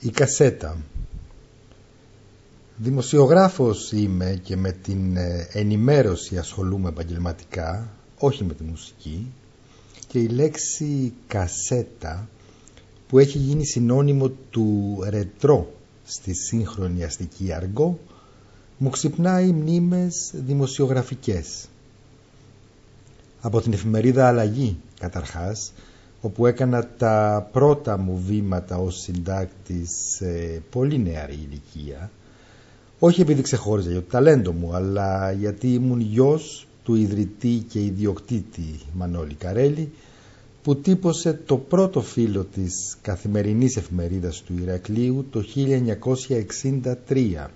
[0.00, 0.76] Η κασέτα.
[2.76, 7.88] Δημοσιογράφος είμαι και με την ε, ενημέρωση ασχολούμαι επαγγελματικά,
[8.18, 9.32] όχι με τη μουσική
[10.06, 12.28] και η λέξη κασέτα
[13.08, 15.72] που έχει γίνει συνώνυμο του ρετρό
[16.04, 17.98] στη σύγχρονη αστική αργό
[18.78, 21.68] μου ξυπνάει μνήμες δημοσιογραφικές.
[23.40, 25.72] Από την εφημερίδα Αλλαγή καταρχάς
[26.20, 32.10] όπου έκανα τα πρώτα μου βήματα ως συντάκτης σε πολύ νεαρή ηλικία
[32.98, 38.80] όχι επειδή ξεχώριζα για το ταλέντο μου αλλά γιατί ήμουν γιος του ιδρυτή και ιδιοκτήτη
[38.92, 39.92] Μανώλη Καρέλη
[40.62, 45.44] που τύπωσε το πρώτο φύλλο της καθημερινής εφημερίδας του Ηρακλείου το
[47.06, 47.46] 1963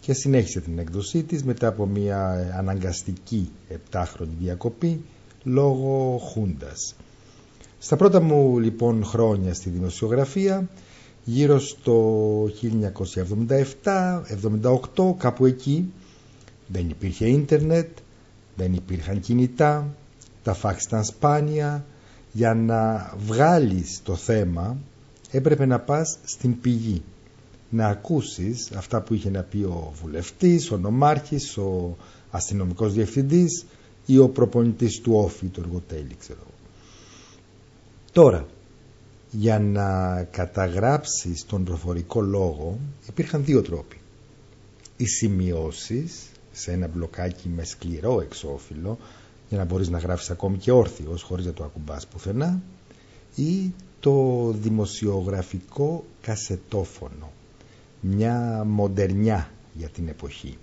[0.00, 5.00] και συνέχισε την έκδοσή της μετά από μια αναγκαστική επτάχρονη διακοπή
[5.42, 6.94] λόγω χούντας.
[7.84, 10.68] Στα πρώτα μου λοιπόν χρόνια στη δημοσιογραφία,
[11.24, 12.44] γύρω στο
[13.84, 15.92] 1977-78 κάπου εκεί,
[16.66, 17.88] δεν υπήρχε ίντερνετ,
[18.56, 19.94] δεν υπήρχαν κινητά,
[20.42, 21.84] τα φάξ ήταν σπάνια,
[22.32, 24.76] για να βγάλεις το θέμα
[25.30, 27.02] έπρεπε να πας στην πηγή.
[27.70, 31.96] Να ακούσεις αυτά που είχε να πει ο βουλευτής, ο νομάρχης, ο
[32.30, 33.64] αστυνομικός διευθυντής
[34.06, 36.52] ή ο προπονητής του όφη, του εργοτέλη ξέρω
[38.12, 38.46] Τώρα,
[39.30, 43.96] για να καταγράψεις τον προφορικό λόγο υπήρχαν δύο τρόποι.
[44.96, 48.98] Οι σημειώσεις σε ένα μπλοκάκι με σκληρό εξώφυλλο
[49.48, 52.62] για να μπορείς να γράφεις ακόμη και όρθιος χωρίς να το ακουμπάς πουθενά
[53.34, 57.32] ή το δημοσιογραφικό κασετόφωνο
[58.00, 60.58] μια μοντερνιά για την εποχή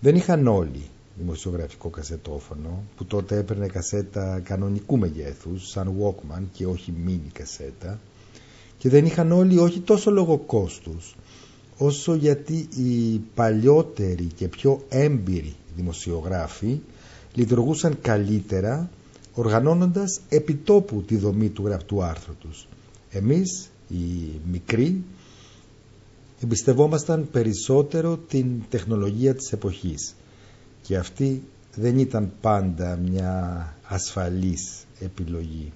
[0.00, 6.94] δεν είχαν όλοι δημοσιογραφικό κασετόφωνο που τότε έπαιρνε κασέτα κανονικού μεγέθους σαν Walkman και όχι
[7.06, 8.00] mini κασέτα
[8.78, 11.14] και δεν είχαν όλοι όχι τόσο λόγω κόστους
[11.76, 16.80] όσο γιατί οι παλιότεροι και πιο έμπειροι δημοσιογράφοι
[17.34, 18.90] λειτουργούσαν καλύτερα
[19.34, 22.66] οργανώνοντας επιτόπου τη δομή του γραπτού άρθρου τους.
[23.10, 25.02] Εμείς, οι μικροί,
[26.42, 30.14] εμπιστευόμασταν περισσότερο την τεχνολογία της εποχής
[30.82, 31.42] και αυτή
[31.76, 35.72] δεν ήταν πάντα μια ασφαλής επιλογή.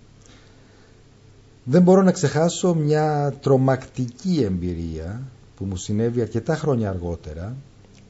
[1.65, 5.23] Δεν μπορώ να ξεχάσω μια τρομακτική εμπειρία
[5.57, 7.57] που μου συνέβη αρκετά χρόνια αργότερα,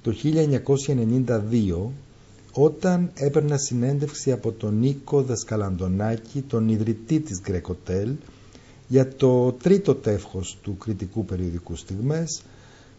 [0.02, 1.90] το 1992,
[2.52, 8.14] όταν έπαιρνα συνέντευξη από τον Νίκο Δασκαλαντονάκη, τον ιδρυτή της Γκρεκοτέλ,
[8.88, 12.42] για το τρίτο τεύχος του κριτικού περιοδικού Στιγμές,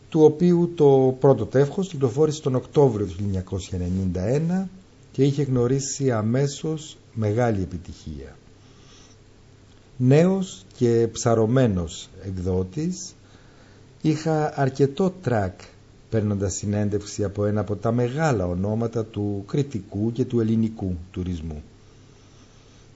[0.09, 3.43] του οποίου το πρώτο τεύχος κυκλοφόρησε τον Οκτώβριο του
[4.63, 4.67] 1991
[5.11, 8.35] και είχε γνωρίσει αμέσως μεγάλη επιτυχία.
[9.97, 13.15] Νέος και ψαρωμένος εκδότης,
[14.01, 15.59] είχα αρκετό τρακ
[16.09, 21.63] παίρνοντας συνέντευξη από ένα από τα μεγάλα ονόματα του κριτικού και του ελληνικού τουρισμού.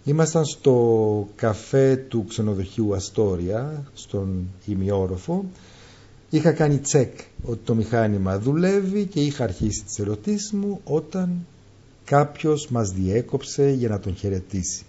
[0.03, 5.45] Ήμασταν στο καφέ του ξενοδοχείου Αστόρια, στον ημιόροφο.
[6.33, 11.45] Είχα κάνει τσεκ ότι το μηχάνημα δουλεύει και είχα αρχίσει τις ερωτήσεις μου όταν
[12.05, 14.83] κάποιος μας διέκοψε για να τον χαιρετήσει.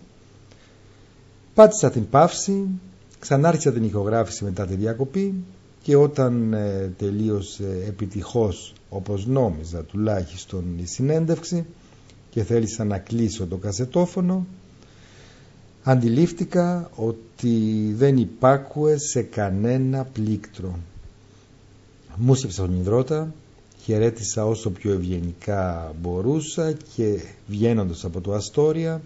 [1.55, 2.67] Πάτησα την παύση,
[3.19, 5.35] ξανάρχισα την ηχογράφηση μετά τη διακοπή
[5.83, 11.67] και όταν ε, τελείωσε επιτυχώς όπως νόμιζα τουλάχιστον η συνέντευξη
[12.31, 14.47] και θέλησα να κλείσω το κασετόφωνο
[15.83, 20.79] αντιλήφθηκα ότι δεν υπάκουε σε κανένα πλήκτρο.
[22.17, 23.35] Μούσεψα τον υδρότα,
[23.83, 29.03] χαιρέτησα όσο πιο ευγενικά μπορούσα και βγαίνοντας από το Αστόρια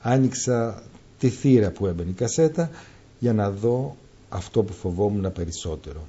[0.00, 0.82] άνοιξα
[1.18, 2.70] τη θύρα που έμπαινε η κασέτα
[3.18, 3.96] για να δω
[4.28, 6.06] αυτό που φοβόμουν περισσότερο.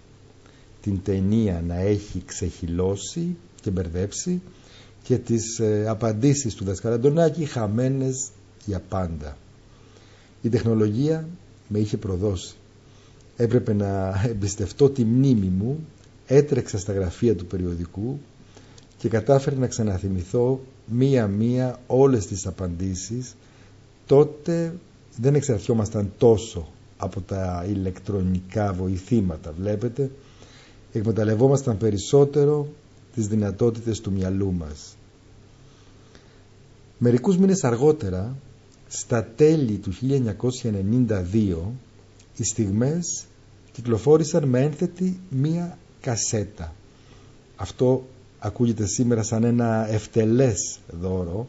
[0.81, 4.41] Την ταινία να έχει ξεχυλώσει και μπερδέψει
[5.03, 8.29] και τις ε, απαντήσεις του Δασκαλαντονάκη χαμένες
[8.65, 9.37] για πάντα.
[10.41, 11.27] Η τεχνολογία
[11.67, 12.55] με είχε προδώσει.
[13.35, 15.87] Έπρεπε να εμπιστευτώ τη μνήμη μου,
[16.27, 18.19] έτρεξα στα γραφεία του περιοδικού
[18.97, 23.35] και κατάφερε να ξαναθυμηθώ μία-μία όλες τις απαντήσεις.
[24.05, 24.73] Τότε
[25.17, 26.67] δεν εξαρτιόμασταν τόσο
[26.97, 30.11] από τα ηλεκτρονικά βοηθήματα βλέπετε
[30.91, 32.67] εκμεταλλευόμασταν περισσότερο
[33.15, 34.95] τις δυνατότητες του μυαλού μας
[36.97, 38.35] μερικούς μήνες αργότερα
[38.87, 41.55] στα τέλη του 1992
[42.37, 43.25] οι στιγμές
[43.71, 46.73] κυκλοφόρησαν με ένθετη μία κασέτα
[47.55, 48.05] αυτό
[48.39, 51.47] ακούγεται σήμερα σαν ένα ευτελές δώρο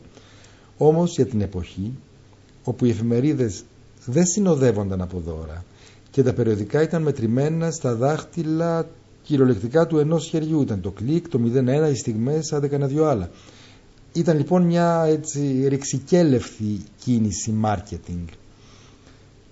[0.78, 1.92] όμως για την εποχή
[2.64, 3.64] όπου οι εφημερίδες
[4.06, 5.64] δεν συνοδεύονταν από δώρα
[6.10, 8.86] και τα περιοδικά ήταν μετρημένα στα δάχτυλα
[9.24, 10.60] κυριολεκτικά του ενός χεριού.
[10.60, 13.30] Ήταν το κλικ, το 01, οι στιγμές, άντε κανένα δυο άλλα.
[14.12, 18.24] Ήταν λοιπόν μια έτσι ρηξικέλευθη κίνηση marketing.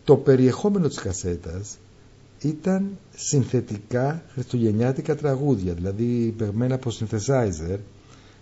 [0.05, 1.79] Το περιεχόμενο της κασέτας
[2.43, 7.79] ήταν συνθετικά χριστουγεννιάτικα τραγούδια, δηλαδή παιγμένα από synthesizer,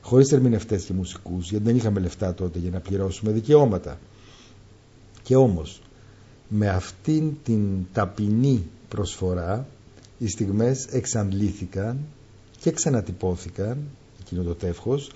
[0.02, 3.98] χωρίς ερμηνευτές και μουσικούς, γιατί δεν είχαμε λεφτά τότε για να πληρώσουμε δικαιώματα.
[5.22, 5.82] Και όμως,
[6.48, 9.66] με αυτήν την ταπεινή προσφορά,
[10.18, 11.98] οι στιγμές εξαντλήθηκαν
[12.60, 13.78] και ξανατυπώθηκαν,
[14.20, 15.10] εκείνο το τεύχος,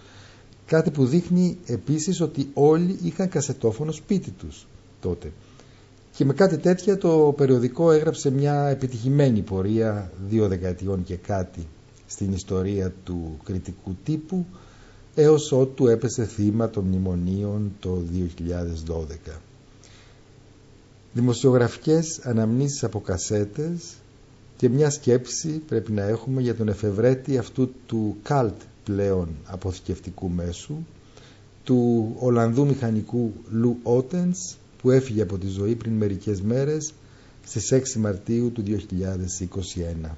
[0.67, 4.67] κάτι που δείχνει επίσης ότι όλοι είχαν κασετόφωνο σπίτι τους
[5.01, 5.33] τότε.
[6.17, 11.67] Και με κάτι τέτοια το περιοδικό έγραψε μια επιτυχημένη πορεία δύο δεκαετιών και κάτι
[12.07, 14.47] στην ιστορία του κριτικού τύπου
[15.15, 18.03] έως ότου έπεσε θύμα των μνημονίων το
[19.27, 19.33] 2012.
[21.13, 23.95] Δημοσιογραφικές αναμνήσεις από κασέτες
[24.57, 30.75] και μια σκέψη πρέπει να έχουμε για τον εφευρέτη αυτού του καλτ πλέον αποθηκευτικού μέσου
[31.65, 36.93] του Ολλανδού μηχανικού Λου Ότενς που έφυγε από τη ζωή πριν μερικές μέρες
[37.47, 38.63] στις 6 Μαρτίου του
[40.05, 40.11] 2021.